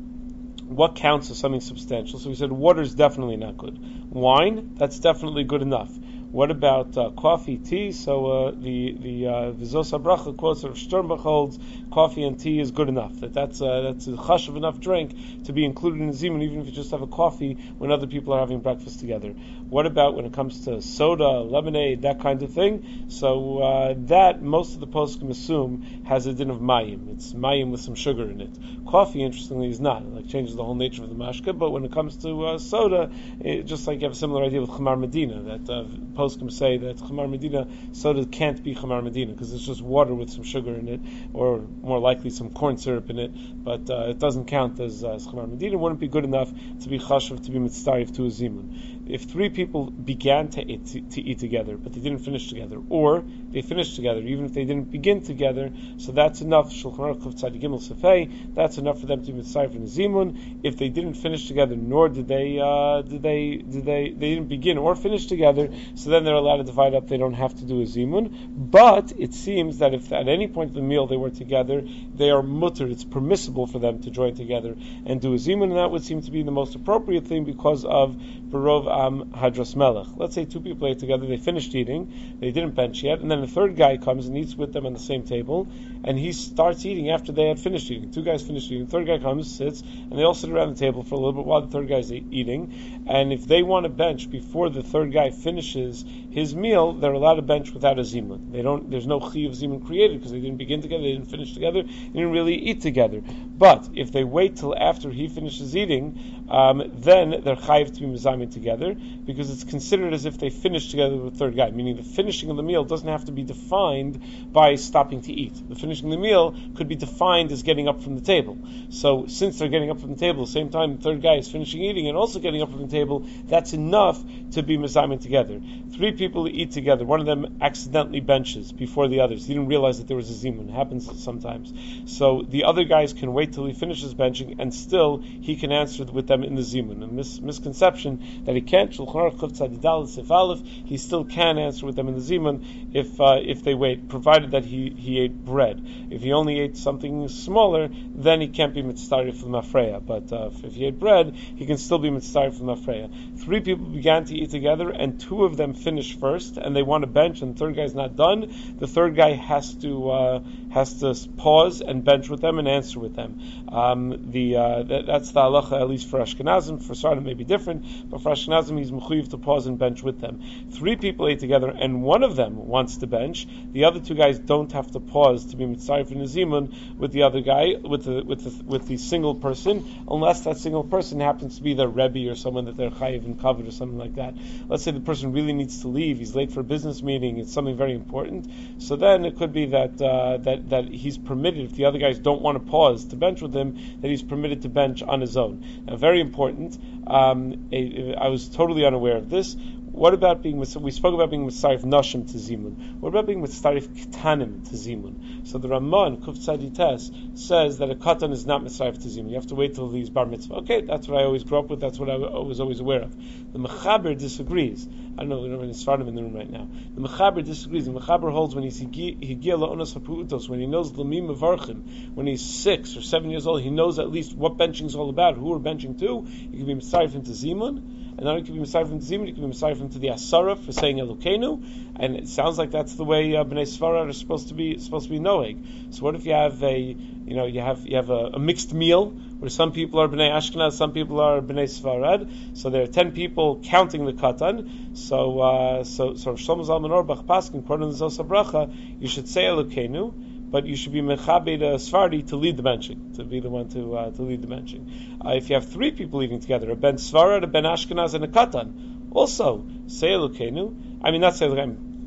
what 0.67 0.95
counts 0.95 1.29
as 1.29 1.37
something 1.37 1.61
substantial? 1.61 2.19
So 2.19 2.29
we 2.29 2.35
said 2.35 2.51
water 2.51 2.81
is 2.81 2.95
definitely 2.95 3.37
not 3.37 3.57
good. 3.57 3.77
Wine, 4.09 4.75
that's 4.75 4.99
definitely 4.99 5.43
good 5.43 5.61
enough. 5.61 5.91
What 6.33 6.49
about 6.49 6.97
uh, 6.97 7.11
coffee, 7.11 7.57
tea? 7.57 7.91
So 7.91 8.25
uh, 8.25 8.51
the 8.57 8.97
the 8.99 9.27
uh, 9.27 9.51
Vizos 9.51 9.91
Bracha 10.01 10.35
quotes 10.35 10.63
of 10.63 10.73
Sternbach 10.73 11.19
holds 11.19 11.59
coffee 11.91 12.23
and 12.23 12.39
tea 12.39 12.59
is 12.59 12.71
good 12.71 12.89
enough. 12.89 13.19
That 13.19 13.33
that's 13.35 13.61
uh, 13.61 13.81
that's 13.81 14.07
a 14.07 14.15
hush 14.15 14.47
of 14.47 14.55
enough 14.57 14.79
drink 14.79 15.15
to 15.43 15.53
be 15.53 15.63
included 15.63 16.01
in 16.01 16.07
the 16.07 16.13
zimun, 16.13 16.41
even 16.41 16.61
if 16.61 16.65
you 16.65 16.71
just 16.71 16.89
have 16.89 17.03
a 17.03 17.07
coffee 17.07 17.59
when 17.77 17.91
other 17.91 18.07
people 18.07 18.33
are 18.33 18.39
having 18.39 18.61
breakfast 18.61 18.99
together. 18.99 19.35
What 19.69 19.85
about 19.85 20.15
when 20.15 20.25
it 20.25 20.33
comes 20.33 20.65
to 20.65 20.81
soda, 20.81 21.41
lemonade, 21.41 22.01
that 22.01 22.19
kind 22.19 22.41
of 22.41 22.51
thing? 22.51 22.83
So 23.09 23.59
uh, 23.59 23.93
that 24.07 24.41
most 24.41 24.73
of 24.73 24.79
the 24.79 24.87
poskim 24.87 25.29
assume 25.29 25.85
has 26.05 26.25
a 26.25 26.33
din 26.33 26.49
of 26.49 26.61
mayim. 26.61 27.11
It's 27.11 27.33
mayim 27.33 27.69
with 27.69 27.81
some 27.81 27.93
sugar 27.93 28.23
in 28.23 28.41
it. 28.41 28.57
Coffee, 28.87 29.23
interestingly, 29.23 29.69
is 29.69 29.79
not. 29.79 30.01
It 30.01 30.09
like 30.09 30.27
changes 30.27 30.55
the 30.55 30.63
whole 30.63 30.73
nature 30.73 31.03
of 31.03 31.09
the 31.09 31.15
mashka. 31.15 31.55
But 31.55 31.69
when 31.69 31.85
it 31.85 31.91
comes 31.91 32.17
to 32.17 32.45
uh, 32.47 32.57
soda, 32.57 33.11
it, 33.39 33.63
just 33.67 33.85
like 33.85 33.99
you 33.99 34.05
have 34.05 34.13
a 34.13 34.15
similar 34.15 34.43
idea 34.43 34.61
with 34.61 34.71
chamar 34.71 34.99
medina 34.99 35.43
that 35.43 35.69
uh, 35.69 35.83
poskim 36.23 36.51
say 36.51 36.77
that 36.77 36.97
Chamar 36.97 37.29
Medina 37.29 37.67
soda 37.91 38.25
can't 38.25 38.63
be 38.63 38.75
Chamar 38.75 39.03
Medina 39.03 39.33
because 39.33 39.53
it's 39.53 39.65
just 39.65 39.81
water 39.81 40.13
with 40.13 40.29
some 40.29 40.43
sugar 40.43 40.73
in 40.73 40.87
it, 40.87 41.01
or 41.33 41.59
more 41.81 41.99
likely 41.99 42.29
some 42.29 42.49
corn 42.51 42.77
syrup 42.77 43.09
in 43.09 43.19
it, 43.19 43.31
but 43.63 43.89
uh, 43.89 44.09
it 44.09 44.19
doesn't 44.19 44.45
count 44.45 44.79
as, 44.79 45.03
uh, 45.03 45.15
as 45.15 45.27
Chamar 45.27 45.49
Medina. 45.49 45.77
Wouldn't 45.77 45.99
be 45.99 46.07
good 46.07 46.23
enough 46.23 46.51
to 46.83 46.89
be 46.89 46.99
chashav 46.99 47.43
to 47.45 47.51
be 47.51 47.59
mitzdarif 47.59 48.15
to 48.15 48.25
a 48.25 48.29
zimun 48.29 48.92
if 49.05 49.23
three 49.23 49.49
people 49.49 49.91
began 49.91 50.47
to 50.49 50.61
eat, 50.61 50.85
to, 50.87 51.01
to 51.01 51.21
eat, 51.21 51.39
together, 51.39 51.77
but 51.77 51.93
they 51.93 51.99
didn't 51.99 52.19
finish 52.19 52.47
together, 52.47 52.79
or 52.89 53.23
they 53.49 53.61
finished 53.61 53.95
together, 53.95 54.21
even 54.21 54.45
if 54.45 54.53
they 54.53 54.63
didn't 54.63 54.91
begin 54.91 55.21
together, 55.21 55.71
so 55.97 56.11
that's 56.11 56.41
enough. 56.41 56.71
Shulchan 56.71 57.19
Aruch 57.19 57.59
Gimel 57.59 58.55
That's 58.55 58.77
enough 58.77 58.99
for 58.99 59.07
them 59.07 59.25
to 59.25 59.31
be 59.31 59.39
mitzvah 59.39 59.71
in 59.71 59.83
zimun. 59.83 60.59
If 60.63 60.77
they 60.77 60.89
didn't 60.89 61.15
finish 61.15 61.47
together, 61.47 61.75
nor 61.75 62.09
did 62.09 62.27
they 62.27 62.59
uh, 62.63 63.01
did 63.01 63.21
they 63.21 63.57
did 63.57 63.85
they 63.85 64.09
they 64.09 64.35
didn't 64.35 64.47
begin 64.47 64.77
or 64.77 64.95
finish 64.95 65.25
together, 65.25 65.69
so 65.95 66.09
then 66.09 66.23
they're 66.23 66.33
allowed 66.33 66.57
to 66.57 66.63
divide 66.63 66.93
up. 66.93 67.07
They 67.07 67.17
don't 67.17 67.33
have 67.33 67.55
to 67.55 67.65
do 67.65 67.81
a 67.81 67.85
zimun. 67.85 68.71
But 68.71 69.13
it 69.17 69.33
seems 69.33 69.79
that 69.79 69.93
if 69.93 70.11
at 70.11 70.27
any 70.27 70.47
point 70.47 70.69
of 70.69 70.75
the 70.75 70.81
meal 70.81 71.07
they 71.07 71.17
were 71.17 71.29
together, 71.29 71.83
they 72.15 72.29
are 72.29 72.41
mutter. 72.41 72.87
It's 72.87 73.03
permissible 73.03 73.67
for 73.67 73.79
them 73.79 74.01
to 74.03 74.11
join 74.11 74.35
together 74.35 74.75
and 75.05 75.19
do 75.19 75.33
a 75.33 75.37
zimun, 75.37 75.63
and 75.63 75.77
that 75.77 75.91
would 75.91 76.03
seem 76.03 76.21
to 76.21 76.31
be 76.31 76.43
the 76.43 76.51
most 76.51 76.75
appropriate 76.75 77.27
thing 77.27 77.43
because 77.43 77.83
of 77.85 78.15
barov 78.15 78.92
am 78.93 79.31
hadras 79.31 79.75
melech. 79.75 80.07
Let's 80.15 80.35
say 80.35 80.45
two 80.45 80.59
people 80.59 80.87
ate 80.87 80.99
together, 80.99 81.25
they 81.25 81.37
finished 81.37 81.73
eating, 81.75 82.37
they 82.39 82.51
didn't 82.51 82.75
bench 82.75 83.03
yet, 83.03 83.19
and 83.19 83.29
then 83.29 83.41
the 83.41 83.47
third 83.47 83.75
guy 83.75 83.97
comes 83.97 84.27
and 84.27 84.37
eats 84.37 84.55
with 84.55 84.73
them 84.73 84.85
on 84.85 84.93
the 84.93 84.99
same 84.99 85.23
table, 85.23 85.67
and 86.03 86.17
he 86.17 86.31
starts 86.33 86.85
eating 86.85 87.09
after 87.09 87.31
they 87.31 87.47
had 87.47 87.59
finished 87.59 87.89
eating. 87.91 88.11
Two 88.11 88.23
guys 88.23 88.41
finished 88.41 88.71
eating, 88.71 88.85
the 88.85 88.91
third 88.91 89.07
guy 89.07 89.17
comes, 89.17 89.53
sits, 89.53 89.81
and 89.81 90.11
they 90.11 90.23
all 90.23 90.33
sit 90.33 90.49
around 90.49 90.75
the 90.75 90.79
table 90.79 91.03
for 91.03 91.15
a 91.15 91.17
little 91.17 91.33
bit 91.33 91.45
while 91.45 91.61
the 91.61 91.71
third 91.71 91.87
guy's 91.87 92.11
eating. 92.11 93.03
And 93.07 93.33
if 93.33 93.45
they 93.45 93.63
want 93.63 93.83
to 93.85 93.89
bench 93.89 94.29
before 94.29 94.69
the 94.69 94.83
third 94.83 95.11
guy 95.11 95.31
finishes 95.31 96.05
his 96.31 96.55
meal, 96.55 96.93
they're 96.93 97.13
allowed 97.13 97.35
to 97.35 97.41
bench 97.41 97.71
without 97.71 97.99
a 97.99 98.03
zimun. 98.03 98.51
They 98.51 98.61
don't. 98.61 98.89
There's 98.89 99.07
no 99.07 99.19
chi 99.19 99.41
of 99.41 99.53
zimun 99.53 99.85
created 99.85 100.19
because 100.19 100.31
they 100.31 100.39
didn't 100.39 100.57
begin 100.57 100.81
together, 100.81 101.03
they 101.03 101.13
didn't 101.13 101.29
finish 101.29 101.53
together, 101.53 101.83
they 101.83 101.89
didn't 101.89 102.31
really 102.31 102.55
eat 102.55 102.81
together. 102.81 103.21
But 103.21 103.89
if 103.95 104.11
they 104.11 104.23
wait 104.23 104.57
till 104.57 104.75
after 104.77 105.09
he 105.09 105.27
finishes 105.27 105.75
eating, 105.75 106.42
um, 106.53 106.83
then 106.93 107.41
they're 107.43 107.55
chayiv 107.55 107.95
to 107.95 108.01
be 108.01 108.05
mizamin 108.05 108.53
together 108.53 108.93
because 108.93 109.49
it's 109.49 109.63
considered 109.63 110.13
as 110.13 110.25
if 110.25 110.37
they 110.37 110.51
finished 110.51 110.91
together 110.91 111.15
with 111.15 111.33
the 111.33 111.39
third 111.39 111.55
guy, 111.55 111.71
meaning 111.71 111.95
the 111.95 112.03
finishing 112.03 112.51
of 112.51 112.57
the 112.57 112.63
meal 112.63 112.83
doesn't 112.83 113.07
have 113.07 113.25
to 113.25 113.31
be 113.31 113.41
defined 113.41 114.53
by 114.53 114.75
stopping 114.75 115.21
to 115.21 115.33
eat. 115.33 115.53
The 115.67 115.75
finishing 115.75 116.05
of 116.05 116.11
the 116.11 116.21
meal 116.21 116.55
could 116.75 116.87
be 116.87 116.95
defined 116.95 117.51
as 117.51 117.63
getting 117.63 117.87
up 117.87 118.03
from 118.03 118.13
the 118.13 118.21
table. 118.21 118.59
So 118.89 119.25
since 119.25 119.57
they're 119.57 119.67
getting 119.67 119.89
up 119.89 119.99
from 119.99 120.11
the 120.11 120.19
table, 120.19 120.45
the 120.45 120.51
same 120.51 120.69
time 120.69 120.97
the 120.97 121.01
third 121.01 121.23
guy 121.23 121.37
is 121.37 121.49
finishing 121.49 121.81
eating 121.81 122.07
and 122.07 122.15
also 122.15 122.39
getting 122.39 122.61
up 122.61 122.69
from 122.69 122.83
the 122.83 122.91
table, 122.91 123.27
that's 123.45 123.73
enough 123.73 124.21
to 124.51 124.61
be 124.61 124.77
mizamin 124.77 125.19
together. 125.19 125.59
Three 125.93 126.11
people 126.11 126.47
eat 126.47 126.71
together. 126.71 127.03
One 127.03 127.19
of 127.19 127.25
them 127.25 127.57
accidentally 127.61 128.19
benches 128.19 128.71
before 128.71 129.07
the 129.07 129.21
others. 129.21 129.47
He 129.47 129.55
didn't 129.55 129.69
realize 129.69 129.97
that 129.97 130.07
there 130.07 130.17
was 130.17 130.29
a 130.29 130.45
zimun. 130.45 130.69
It 130.69 130.73
happens 130.73 131.23
sometimes. 131.23 131.73
So 132.05 132.45
the 132.47 132.65
other 132.65 132.83
guys 132.83 133.13
can 133.13 133.33
wait 133.33 133.53
till 133.53 133.65
he 133.65 133.73
finishes 133.73 134.13
benching 134.13 134.57
and 134.59 134.71
still 134.71 135.17
he 135.17 135.55
can 135.55 135.71
answer 135.71 136.03
with 136.05 136.27
them 136.27 136.42
in 136.43 136.55
the 136.55 136.61
zimun. 136.61 137.03
A 137.03 137.07
mis- 137.07 137.41
misconception 137.41 138.43
that 138.45 138.55
he 138.55 138.61
can't. 138.61 138.93
He 138.93 140.97
still 140.97 141.25
can 141.25 141.57
answer 141.57 141.85
with 141.85 141.95
them 141.95 142.07
in 142.07 142.15
the 142.15 142.21
zimun 142.21 142.93
if 142.93 143.19
uh, 143.19 143.39
if 143.41 143.63
they 143.63 143.73
wait, 143.73 144.09
provided 144.09 144.51
that 144.51 144.65
he, 144.65 144.93
he 144.97 145.19
ate 145.19 145.45
bread. 145.45 145.81
If 146.09 146.21
he 146.21 146.33
only 146.33 146.59
ate 146.59 146.77
something 146.77 147.27
smaller, 147.27 147.89
then 148.15 148.41
he 148.41 148.47
can't 148.47 148.73
be 148.73 148.81
mitzvah 148.81 149.33
from 149.33 149.49
mafreya. 149.49 150.05
But 150.05 150.31
uh, 150.31 150.51
if 150.63 150.75
he 150.75 150.85
ate 150.85 150.99
bread, 150.99 151.35
he 151.35 151.65
can 151.65 151.77
still 151.77 151.99
be 151.99 152.09
mitzvah 152.09 152.51
from 152.51 152.67
mafreya. 152.67 153.39
Three 153.39 153.61
people 153.61 153.85
began 153.85 154.25
to 154.25 154.35
eat 154.35 154.51
together, 154.51 154.89
and 154.89 155.19
two 155.19 155.43
of 155.43 155.57
them 155.57 155.73
finished 155.73 156.19
first, 156.19 156.57
and 156.57 156.75
they 156.75 156.83
want 156.83 157.03
a 157.03 157.07
bench, 157.07 157.41
and 157.41 157.55
the 157.55 157.59
third 157.59 157.75
guy's 157.75 157.95
not 157.95 158.15
done. 158.15 158.53
The 158.77 158.87
third 158.87 159.15
guy 159.15 159.33
has 159.33 159.73
to 159.75 160.11
uh, 160.11 160.39
has 160.71 160.99
to 160.99 161.15
pause 161.37 161.81
and 161.81 162.03
bench 162.03 162.29
with 162.29 162.41
them 162.41 162.59
and 162.59 162.67
answer 162.67 162.99
with 162.99 163.15
them. 163.15 163.39
Um, 163.69 164.31
the 164.31 164.55
uh, 164.55 164.83
that, 164.83 165.05
that's 165.05 165.31
the 165.31 165.41
halacha 165.41 165.79
at 165.79 165.89
least 165.89 166.09
for 166.09 166.19
Ashkenazim. 166.23 166.81
For 166.83 166.93
Sardim 166.93 167.23
may 167.23 167.33
be 167.33 167.43
different, 167.43 168.09
but 168.09 168.21
for 168.21 168.31
Ashkenazim 168.31 168.77
he's 168.77 168.91
mechuyev 168.91 169.29
to 169.29 169.37
pause 169.37 169.67
and 169.67 169.77
bench 169.77 170.03
with 170.03 170.19
them. 170.19 170.41
Three 170.71 170.95
people 170.95 171.27
ate 171.27 171.39
together, 171.39 171.69
and 171.69 172.03
one 172.03 172.23
of 172.23 172.35
them 172.35 172.67
wants 172.67 172.97
to 172.97 173.07
bench. 173.07 173.47
The 173.71 173.85
other 173.85 173.99
two 173.99 174.15
guys 174.15 174.39
don't 174.39 174.71
have 174.71 174.91
to 174.91 174.99
pause 174.99 175.45
to 175.47 175.57
be 175.57 175.65
mitzvah 175.65 176.05
for 176.05 176.15
nezimun 176.15 176.97
with 176.97 177.11
the 177.11 177.23
other 177.23 177.41
guy, 177.41 177.75
with 177.81 178.05
the 178.05 178.23
with 178.23 178.43
the 178.43 178.63
with 178.63 178.87
the 178.87 178.97
single 178.97 179.35
person, 179.35 180.03
unless 180.09 180.41
that 180.41 180.57
single 180.57 180.83
person 180.83 181.19
happens 181.19 181.57
to 181.57 181.63
be 181.63 181.73
their 181.73 181.87
rebbe 181.87 182.29
or 182.29 182.35
someone 182.35 182.65
that 182.65 182.77
they're 182.77 182.89
chayiv 182.89 183.25
and 183.25 183.39
covered 183.39 183.67
or 183.67 183.71
something 183.71 183.97
like 183.97 184.15
that. 184.15 184.33
Let's 184.67 184.83
say 184.83 184.91
the 184.91 184.99
person 184.99 185.33
really 185.33 185.53
needs 185.53 185.81
to 185.81 185.87
leave; 185.87 186.19
he's 186.19 186.35
late 186.35 186.51
for 186.51 186.61
a 186.61 186.63
business 186.63 187.01
meeting. 187.01 187.37
It's 187.37 187.53
something 187.53 187.77
very 187.77 187.93
important. 187.93 188.49
So 188.79 188.95
then 188.95 189.25
it 189.25 189.37
could 189.37 189.53
be 189.53 189.67
that 189.67 190.01
uh, 190.01 190.37
that 190.37 190.69
that 190.69 190.85
he's 190.85 191.17
permitted 191.17 191.65
if 191.65 191.75
the 191.75 191.85
other 191.85 191.99
guys 191.99 192.19
don't 192.19 192.41
want 192.41 192.63
to 192.63 192.71
pause 192.71 193.05
to 193.05 193.15
bench 193.15 193.41
with 193.41 193.53
him, 193.53 193.77
that 194.01 194.07
he's 194.07 194.23
permitted 194.23 194.61
to 194.63 194.69
bench 194.69 195.01
on 195.01 195.21
his 195.21 195.37
own. 195.37 195.83
Now, 195.85 195.95
very 195.95 196.12
important. 196.21 196.77
Um, 197.07 197.69
I 197.73 198.27
was 198.29 198.49
totally 198.49 198.85
unaware 198.85 199.17
of 199.17 199.29
this. 199.29 199.55
What 199.93 200.15
about 200.15 200.41
being 200.41 200.57
we 200.57 200.65
spoke 200.89 201.13
about 201.13 201.29
being 201.29 201.45
mitzarif 201.45 201.83
nashim 201.83 202.25
to 202.31 202.37
zimun? 202.39 202.99
What 202.99 203.09
about 203.09 203.27
being 203.27 203.43
mitzarif 203.43 203.87
ketanim 203.89 204.67
to 204.67 204.75
zimun? 204.75 205.47
So 205.47 205.59
the 205.59 205.67
Ramon 205.67 206.17
Kuf 206.17 206.39
Tzadites 206.39 207.37
says 207.37 207.77
that 207.77 207.91
a 207.91 207.95
katan 207.95 208.31
is 208.31 208.43
not 208.43 208.63
mitzarif 208.63 208.95
to 209.03 209.07
zimun. 209.07 209.29
You 209.29 209.35
have 209.35 209.45
to 209.47 209.55
wait 209.55 209.75
till 209.75 209.89
these 209.89 210.09
bar 210.09 210.25
mitzvah. 210.25 210.55
Okay, 210.61 210.81
that's 210.81 211.07
what 211.07 211.21
I 211.21 211.25
always 211.25 211.43
grew 211.43 211.59
up 211.59 211.69
with. 211.69 211.79
That's 211.79 211.99
what 211.99 212.09
I 212.09 212.15
was 212.15 212.59
always 212.59 212.79
aware 212.79 213.03
of. 213.03 213.15
The 213.53 213.59
mechaber 213.59 214.17
disagrees. 214.17 214.89
I 215.15 215.21
don't 215.21 215.29
know. 215.29 215.41
We 215.41 215.49
don't 215.49 215.59
have 215.59 215.99
any 215.99 216.09
in 216.09 216.15
the 216.15 216.23
room 216.23 216.33
right 216.33 216.49
now. 216.49 216.67
The 216.95 217.07
mechaber 217.07 217.45
disagrees. 217.45 217.85
The 217.85 217.91
mechaber 217.91 218.31
holds 218.31 218.55
when 218.55 218.63
he's 218.63 218.81
higia 218.81 219.19
la'onas 219.21 219.95
hapuutos 219.95 220.49
when 220.49 220.59
he 220.59 220.65
knows 220.65 220.91
lamim 220.93 221.37
avarchim 221.37 222.15
when 222.15 222.25
he's 222.25 222.43
six 222.43 222.97
or 222.97 223.03
seven 223.03 223.29
years 223.29 223.45
old. 223.45 223.61
He 223.61 223.69
knows 223.69 223.99
at 223.99 224.09
least 224.09 224.35
what 224.35 224.57
benching 224.57 224.87
is 224.87 224.95
all 224.95 225.11
about. 225.11 225.37
Who 225.37 225.53
are 225.53 225.59
benching 225.59 225.99
to? 225.99 226.23
He 226.23 226.57
can 226.57 226.65
be 226.65 226.73
mitzarif 226.73 227.13
into 227.13 227.29
zimun 227.29 228.02
and 228.17 228.27
then 228.27 228.37
you 228.37 228.43
can 228.43 228.53
be 228.53 228.59
Messiah 228.59 228.85
from 228.85 228.99
Zimun, 228.99 229.27
you 229.27 229.33
can 229.33 229.43
be 229.43 229.47
Messiah 229.47 229.75
from 229.75 229.89
to 229.89 229.99
the 229.99 230.09
Asara 230.09 230.57
for 230.57 230.71
saying 230.71 230.97
Elokenu, 230.97 231.63
and 231.95 232.15
it 232.15 232.27
sounds 232.27 232.57
like 232.57 232.71
that's 232.71 232.95
the 232.95 233.03
way 233.03 233.35
uh, 233.35 233.43
Bnei 233.43 233.63
Svarad 233.63 234.09
are 234.09 234.13
supposed 234.13 234.49
to 234.49 234.53
be 234.53 234.77
supposed 234.79 235.05
to 235.05 235.11
be 235.11 235.19
knowing. 235.19 235.87
So 235.91 236.03
what 236.03 236.15
if 236.15 236.25
you 236.25 236.33
have 236.33 236.61
a 236.63 236.79
you 236.79 237.35
know 237.35 237.45
you 237.45 237.61
have 237.61 237.87
you 237.87 237.95
have 237.95 238.09
a, 238.09 238.31
a 238.33 238.39
mixed 238.39 238.73
meal 238.73 239.09
where 239.39 239.49
some 239.49 239.71
people 239.71 239.99
are 239.99 240.07
Bnei 240.07 240.31
Ashkenaz, 240.31 240.73
some 240.73 240.91
people 240.91 241.19
are 241.19 241.41
Bnei 241.41 241.65
Svarad, 241.65 242.57
so 242.57 242.69
there 242.69 242.83
are 242.83 242.87
ten 242.87 243.11
people 243.11 243.61
counting 243.63 244.05
the 244.05 244.13
katan. 244.13 244.97
So 244.97 245.39
uh, 245.39 245.83
so 245.83 246.15
so 246.15 246.33
Shlomo 246.33 246.65
Zalman 246.65 246.91
Auerbach 246.91 247.25
Paskin, 247.25 247.59
according 247.59 247.91
to 247.91 247.97
the 247.97 248.05
Zosa 248.05 248.27
Bracha, 248.27 248.73
you 249.01 249.07
should 249.07 249.27
say 249.27 249.43
Elokenu 249.45 250.32
but 250.53 250.67
you 250.67 250.75
should 250.75 250.93
be 250.93 251.01
mechabed 251.01 251.63
a 251.63 251.77
Svardi 251.79 252.27
to 252.27 252.35
lead 252.35 252.57
the 252.57 252.61
benching, 252.61 253.15
to 253.15 253.23
be 253.23 253.39
the 253.39 253.49
one 253.49 253.69
to 253.69 253.97
uh, 253.97 254.11
to 254.11 254.21
lead 254.21 254.43
the 254.43 254.47
benching. 254.47 254.83
Uh, 255.25 255.29
if 255.29 255.49
you 255.49 255.55
have 255.55 255.67
three 255.67 255.89
people 255.89 256.21
eating 256.21 256.39
together, 256.39 256.69
a 256.69 256.75
ben 256.75 256.97
Svarad, 256.97 257.41
a 257.43 257.47
ben 257.47 257.63
Ashkenaz, 257.63 258.13
and 258.13 258.23
a 258.23 258.27
Katan, 258.27 259.09
also 259.11 259.65
say 259.87 260.09
Elokenu. 260.09 260.99
I 261.03 261.09
mean, 261.09 261.21
not 261.21 261.35
say 261.35 261.47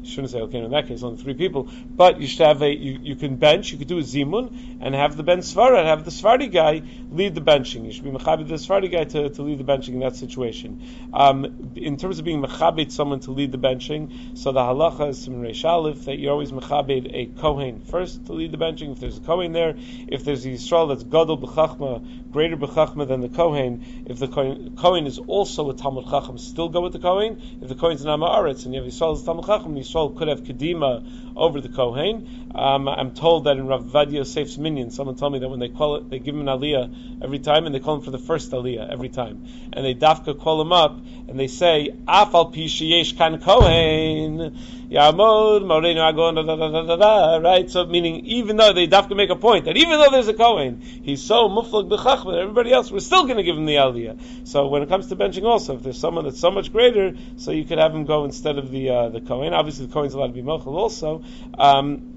shouldn't 0.06 0.30
say 0.30 0.40
okay 0.40 0.58
in 0.58 0.70
that 0.70 0.88
case 0.88 1.02
only 1.02 1.22
three 1.22 1.34
people, 1.34 1.68
but 1.88 2.20
you 2.20 2.26
should 2.26 2.46
have 2.46 2.62
a 2.62 2.70
you, 2.70 2.98
you 3.02 3.16
can 3.16 3.36
bench, 3.36 3.72
you 3.72 3.78
could 3.78 3.88
do 3.88 3.98
a 3.98 4.02
zimun 4.02 4.78
and 4.80 4.94
have 4.94 5.16
the 5.16 5.22
ben 5.22 5.38
svara, 5.38 5.84
have 5.84 6.04
the 6.04 6.10
svardi 6.10 6.50
guy 6.50 6.82
lead 7.10 7.34
the 7.34 7.40
benching. 7.40 7.84
You 7.84 7.92
should 7.92 8.04
be 8.04 8.10
mechabit 8.10 8.48
the 8.48 8.54
svardi 8.54 8.90
guy 8.90 9.04
to, 9.04 9.30
to 9.30 9.42
lead 9.42 9.58
the 9.58 9.64
benching 9.64 9.94
in 9.94 10.00
that 10.00 10.16
situation. 10.16 10.82
Um, 11.12 11.72
in 11.76 11.96
terms 11.96 12.18
of 12.18 12.24
being 12.24 12.42
mechabit 12.42 12.92
someone 12.92 13.20
to 13.20 13.30
lead 13.30 13.52
the 13.52 13.58
benching, 13.58 14.36
so 14.38 14.52
the 14.52 14.60
halacha 14.60 15.10
is 15.10 15.22
some 15.22 15.44
Aleph 15.44 16.04
that 16.04 16.18
you're 16.18 16.32
always 16.32 16.52
mechabit 16.52 17.10
a 17.12 17.26
kohen 17.40 17.80
first 17.80 18.26
to 18.26 18.32
lead 18.32 18.52
the 18.52 18.58
benching. 18.58 18.92
If 18.92 19.00
there's 19.00 19.18
a 19.18 19.20
kohen 19.20 19.52
there, 19.52 19.74
if 20.08 20.24
there's 20.24 20.44
a 20.44 20.50
yisrael 20.50 20.88
that's 20.88 21.02
gadol 21.02 21.38
b'chachma, 21.38 22.30
greater 22.30 22.56
b'chachma 22.56 23.08
than 23.08 23.20
the 23.20 23.28
kohen, 23.28 24.04
if 24.06 24.18
the 24.18 24.28
kohen, 24.28 24.76
kohen 24.76 25.06
is 25.06 25.18
also 25.18 25.70
a 25.70 25.74
talmud 25.74 26.04
chacham, 26.06 26.38
still 26.38 26.68
go 26.68 26.80
with 26.80 26.92
the 26.92 26.98
kohen. 26.98 27.40
If 27.62 27.68
the 27.68 27.74
kohen's 27.74 28.02
an 28.02 28.08
amaretz 28.08 28.64
and 28.64 28.74
you 28.74 28.82
have 28.82 28.90
yisrael 28.90 29.14
as 29.14 29.22
talmud 29.22 29.46
chacham, 29.46 29.74
yisrael 29.74 29.95
Yisrael 29.96 30.16
could 30.16 30.28
have 30.28 30.42
Kedima 30.42 31.36
over 31.36 31.60
the 31.60 31.68
Kohen. 31.68 32.50
Um, 32.54 32.88
I'm 32.88 33.12
told 33.12 33.44
that 33.44 33.56
in 33.56 33.66
Rav 33.66 33.84
Ovadia 33.84 34.20
Yosef's 34.20 34.56
minyan, 34.58 34.90
someone 34.90 35.16
told 35.16 35.32
me 35.32 35.38
that 35.40 35.48
when 35.48 35.60
they 35.60 35.68
call 35.68 35.96
it, 35.96 36.10
they 36.10 36.18
give 36.18 36.34
him 36.34 36.46
an 36.48 36.58
aliyah 36.58 37.22
every 37.22 37.38
time, 37.38 37.66
and 37.66 37.74
they 37.74 37.80
call 37.80 37.96
him 37.96 38.00
for 38.02 38.10
the 38.10 38.18
first 38.18 38.50
aliyah 38.52 38.90
every 38.90 39.08
time. 39.08 39.46
And 39.72 39.84
they 39.84 39.94
dafka 39.94 40.38
call 40.38 40.60
him 40.60 40.72
up, 40.72 40.98
and 41.28 41.38
they 41.38 41.48
say, 41.48 41.90
Afal 42.08 42.54
Pishiyesh 42.54 43.16
Kan 43.16 43.40
Kohen, 43.40 44.85
Yamod, 44.90 45.62
Moreinu 45.62 46.08
Agon, 46.08 46.36
da 46.36 46.42
da 46.42 46.56
da 46.56 46.82
da 46.82 46.96
da, 46.96 47.36
right? 47.38 47.68
So, 47.68 47.86
meaning, 47.86 48.24
even 48.26 48.56
though 48.56 48.72
they 48.72 48.86
dafka 48.86 49.16
make 49.16 49.30
a 49.30 49.36
point, 49.36 49.64
that 49.64 49.76
even 49.76 49.98
though 49.98 50.10
there's 50.10 50.28
a 50.28 50.34
Kohen, 50.34 50.80
he's 50.80 51.22
so 51.22 51.48
muflag 51.48 51.88
b'chachma, 51.88 52.40
everybody 52.40 52.72
else, 52.72 52.90
we're 52.92 53.00
still 53.00 53.24
going 53.24 53.36
to 53.36 53.42
give 53.42 53.56
him 53.56 53.66
the 53.66 53.76
aliyah. 53.76 54.46
So, 54.46 54.68
when 54.68 54.82
it 54.82 54.88
comes 54.88 55.08
to 55.08 55.16
benching 55.16 55.44
also, 55.44 55.76
if 55.76 55.82
there's 55.82 55.98
someone 55.98 56.24
that's 56.24 56.40
so 56.40 56.50
much 56.50 56.72
greater, 56.72 57.14
so 57.36 57.50
you 57.50 57.64
could 57.64 57.78
have 57.78 57.94
him 57.94 58.04
go 58.04 58.24
instead 58.24 58.58
of 58.58 58.70
the, 58.70 58.90
uh, 58.90 59.08
the 59.08 59.20
Kohen. 59.20 59.52
Obviously, 59.54 59.86
the 59.86 59.92
Kohen's 59.92 60.14
allowed 60.14 60.28
to 60.28 60.32
be 60.32 60.42
mochel 60.42 60.68
also. 60.68 61.24
Um, 61.58 62.15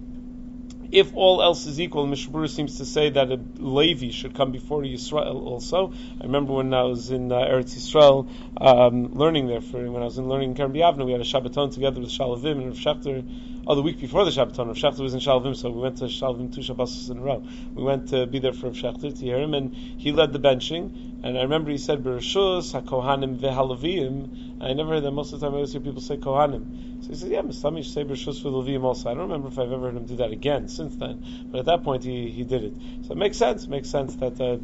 if 0.92 1.14
all 1.14 1.42
else 1.42 1.66
is 1.66 1.80
equal, 1.80 2.08
Mishmur 2.08 2.50
seems 2.50 2.78
to 2.78 2.86
say 2.86 3.10
that 3.10 3.32
a 3.32 3.40
Levi 3.58 4.10
should 4.10 4.36
come 4.36 4.52
before 4.52 4.82
Yisrael 4.82 5.36
also. 5.46 5.94
I 6.20 6.24
remember 6.24 6.54
when 6.54 6.74
I 6.74 6.84
was 6.84 7.12
in 7.12 7.32
uh, 7.32 7.36
Eretz 7.36 7.76
Yisrael 7.76 8.28
um, 8.60 9.14
learning 9.14 9.48
there, 9.48 9.62
for 9.62 9.80
when 9.90 10.02
I 10.02 10.06
was 10.06 10.18
in 10.18 10.28
learning 10.28 10.58
in 10.58 10.72
B'Yavna, 10.72 11.06
we 11.06 11.12
had 11.12 11.22
a 11.22 11.26
Shabbaton 11.26 11.74
together 11.74 12.00
with 12.00 12.10
Shaalvim 12.10 12.52
and 12.52 12.68
Rav 12.68 12.78
Schachter. 12.78 13.24
Oh, 13.68 13.76
the 13.76 13.82
week 13.82 14.00
before 14.00 14.26
the 14.26 14.32
Shabbaton, 14.32 14.68
Rav 14.68 14.76
Schachter 14.76 15.02
was 15.02 15.14
in 15.14 15.20
Shaalvim, 15.20 15.56
so 15.56 15.70
we 15.70 15.82
went 15.82 15.98
to 15.98 16.06
Shaalvim 16.06 16.54
two 16.54 16.64
Shabbos 16.64 17.10
in 17.10 17.20
a 17.20 17.22
row. 17.22 17.44
We 17.74 17.84
went 17.84 18.10
to 18.10 18.26
be 18.26 18.40
there 18.40 18.54
for 18.54 18.68
Rav 18.68 18.76
Schachter 18.76 19.18
to 19.18 19.26
hear 19.26 19.40
him, 19.40 19.54
and 19.54 19.76
he 19.76 20.12
led 20.12 20.34
the 20.34 20.40
benching. 20.40 21.09
And 21.22 21.38
I 21.38 21.42
remember 21.42 21.72
he 21.72 21.78
said, 21.78 22.04
Bereshus, 22.04 22.80
HaKohanim 22.80 23.40
Vehalavim. 23.40 24.62
I 24.62 24.74
never 24.74 24.92
heard 24.92 25.04
that 25.04 25.12
most 25.12 25.34
of 25.34 25.40
the 25.40 25.46
time 25.46 25.54
I 25.54 25.58
always 25.58 25.72
hear 25.72 25.82
people 25.82 26.02
say 26.02 26.18
Kohanim. 26.18 27.04
So 27.04 27.10
he 27.10 27.16
said, 27.16 27.30
yeah, 27.30 27.42
Mustami 27.42 27.84
should 27.84 27.94
say 27.94 28.04
Bereshus 28.04 28.42
for 28.42 28.50
Levim 28.50 28.84
also. 28.84 29.10
I 29.10 29.14
don't 29.14 29.24
remember 29.24 29.48
if 29.48 29.58
I've 29.58 29.72
ever 29.72 29.88
heard 29.88 29.96
him 29.96 30.06
do 30.06 30.18
that 30.18 30.32
again 30.32 30.68
since 30.68 30.96
then. 30.96 31.48
But 31.50 31.60
at 31.60 31.66
that 31.66 31.84
point, 31.84 32.04
he, 32.04 32.30
he 32.30 32.44
did 32.44 32.64
it. 32.64 32.74
So 33.06 33.14
it 33.14 33.18
makes 33.18 33.38
sense. 33.38 33.64
It 33.64 33.70
makes 33.70 33.90
sense 33.90 34.16
that 34.18 34.40
uh, 34.40 34.58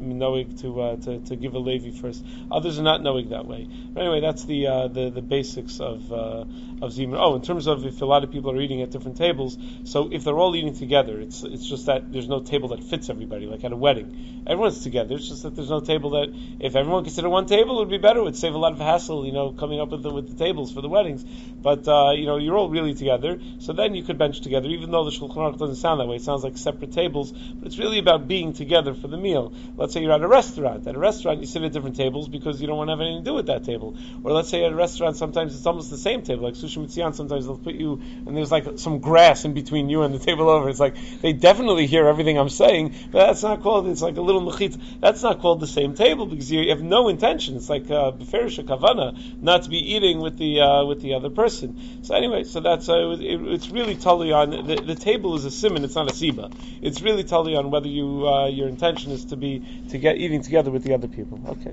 knowing 0.00 0.56
to, 0.58 0.80
uh, 0.80 0.96
to 0.96 1.18
to 1.20 1.36
give 1.36 1.54
a 1.54 1.58
Levi 1.58 1.90
first. 1.98 2.24
Others 2.50 2.78
are 2.78 2.82
not 2.82 3.02
knowing 3.02 3.30
that 3.30 3.46
way. 3.46 3.66
But 3.92 4.02
anyway, 4.02 4.20
that's 4.20 4.44
the 4.44 4.66
uh, 4.66 4.88
the, 4.88 5.10
the 5.10 5.22
basics 5.22 5.80
of 5.80 6.12
uh, 6.12 6.44
of 6.82 6.92
Zimun. 6.92 7.16
Oh, 7.18 7.36
in 7.36 7.42
terms 7.42 7.66
of 7.66 7.84
if 7.84 8.02
a 8.02 8.06
lot 8.06 8.24
of 8.24 8.30
people 8.30 8.50
are 8.52 8.60
eating 8.60 8.82
at 8.82 8.90
different 8.90 9.16
tables, 9.16 9.56
so 9.84 10.10
if 10.12 10.24
they're 10.24 10.38
all 10.38 10.54
eating 10.54 10.74
together, 10.74 11.20
it's 11.20 11.42
it's 11.42 11.66
just 11.66 11.86
that 11.86 12.12
there's 12.12 12.28
no 12.28 12.40
table 12.40 12.68
that 12.68 12.84
fits 12.84 13.08
everybody, 13.08 13.46
like 13.46 13.64
at 13.64 13.72
a 13.72 13.76
wedding. 13.76 14.44
Everyone's 14.46 14.82
together. 14.82 15.14
It's 15.14 15.28
just 15.28 15.42
that 15.42 15.56
there's 15.56 15.70
no 15.70 15.80
table 15.80 15.97
that 15.98 16.34
if 16.60 16.76
everyone 16.76 17.04
could 17.04 17.12
sit 17.12 17.24
at 17.24 17.30
one 17.30 17.46
table, 17.46 17.76
it 17.76 17.80
would 17.80 17.90
be 17.90 17.98
better. 17.98 18.20
It 18.20 18.24
would 18.24 18.36
save 18.36 18.54
a 18.54 18.58
lot 18.58 18.72
of 18.72 18.78
hassle, 18.78 19.26
you 19.26 19.32
know, 19.32 19.52
coming 19.52 19.80
up 19.80 19.90
with 19.90 20.02
the, 20.02 20.12
with 20.12 20.28
the 20.28 20.44
tables 20.44 20.72
for 20.72 20.80
the 20.80 20.88
weddings. 20.88 21.24
But 21.24 21.86
uh, 21.88 22.12
you 22.12 22.26
know, 22.26 22.36
you're 22.36 22.56
all 22.56 22.70
really 22.70 22.94
together, 22.94 23.40
so 23.58 23.72
then 23.72 23.94
you 23.94 24.02
could 24.02 24.18
bench 24.18 24.40
together, 24.40 24.68
even 24.68 24.90
though 24.90 25.04
the 25.04 25.10
Shulchan 25.10 25.36
Aruch 25.36 25.58
doesn't 25.58 25.76
sound 25.76 26.00
that 26.00 26.06
way. 26.06 26.16
It 26.16 26.22
sounds 26.22 26.44
like 26.44 26.56
separate 26.56 26.92
tables, 26.92 27.32
but 27.32 27.66
it's 27.66 27.78
really 27.78 27.98
about 27.98 28.28
being 28.28 28.52
together 28.52 28.94
for 28.94 29.08
the 29.08 29.16
meal. 29.16 29.52
Let's 29.76 29.92
say 29.92 30.02
you're 30.02 30.12
at 30.12 30.22
a 30.22 30.28
restaurant. 30.28 30.86
At 30.86 30.94
a 30.94 30.98
restaurant, 30.98 31.40
you 31.40 31.46
sit 31.46 31.62
at 31.62 31.72
different 31.72 31.96
tables 31.96 32.28
because 32.28 32.60
you 32.60 32.66
don't 32.66 32.76
want 32.76 32.88
to 32.88 32.92
have 32.92 33.00
anything 33.00 33.24
to 33.24 33.30
do 33.30 33.34
with 33.34 33.46
that 33.46 33.64
table. 33.64 33.96
Or 34.22 34.32
let's 34.32 34.48
say 34.48 34.64
at 34.64 34.72
a 34.72 34.76
restaurant, 34.76 35.16
sometimes 35.16 35.56
it's 35.56 35.66
almost 35.66 35.90
the 35.90 35.98
same 35.98 36.22
table. 36.22 36.44
Like 36.44 36.54
Sushi 36.54 36.78
Mitzian, 36.78 37.14
sometimes 37.14 37.46
they'll 37.46 37.58
put 37.58 37.74
you, 37.74 38.00
and 38.26 38.36
there's 38.36 38.52
like 38.52 38.78
some 38.78 39.00
grass 39.00 39.44
in 39.44 39.54
between 39.54 39.88
you 39.88 40.02
and 40.02 40.14
the 40.14 40.18
table 40.18 40.48
over. 40.48 40.68
It's 40.68 40.80
like, 40.80 40.96
they 41.20 41.32
definitely 41.32 41.86
hear 41.86 42.06
everything 42.06 42.38
I'm 42.38 42.48
saying, 42.48 42.94
but 43.10 43.26
that's 43.26 43.42
not 43.42 43.62
called, 43.62 43.88
it's 43.88 44.02
like 44.02 44.16
a 44.16 44.22
little 44.22 44.42
mechit. 44.42 44.76
That's 45.00 45.22
not 45.22 45.40
called 45.40 45.60
the 45.60 45.66
same 45.66 45.87
table 45.94 46.26
because 46.26 46.50
you 46.50 46.68
have 46.70 46.82
no 46.82 47.08
intention. 47.08 47.56
It's 47.56 47.68
like, 47.68 47.90
uh, 47.90 48.12
beferish 48.12 48.62
kavana, 48.64 49.42
not 49.42 49.64
to 49.64 49.68
be 49.68 49.94
eating 49.94 50.20
with 50.20 50.38
the, 50.38 50.60
uh, 50.60 50.84
with 50.84 51.00
the 51.00 51.14
other 51.14 51.30
person. 51.30 52.04
So 52.04 52.14
anyway, 52.14 52.44
so 52.44 52.60
that's, 52.60 52.88
uh, 52.88 53.16
it, 53.18 53.40
it's 53.48 53.70
really 53.70 53.94
totally 53.94 54.32
on, 54.32 54.50
the, 54.50 54.76
the 54.76 54.94
table 54.94 55.34
is 55.34 55.44
a 55.44 55.50
simon, 55.50 55.84
it's 55.84 55.94
not 55.94 56.10
a 56.10 56.14
siba. 56.14 56.52
It's 56.82 57.02
really 57.02 57.24
totally 57.24 57.56
on 57.56 57.70
whether 57.70 57.88
you, 57.88 58.26
uh, 58.26 58.48
your 58.48 58.68
intention 58.68 59.12
is 59.12 59.26
to 59.26 59.36
be, 59.36 59.62
to 59.90 59.98
get 59.98 60.16
eating 60.16 60.42
together 60.42 60.70
with 60.70 60.84
the 60.84 60.94
other 60.94 61.08
people. 61.08 61.40
Okay. 61.48 61.72